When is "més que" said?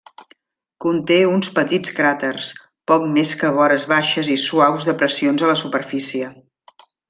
3.19-3.53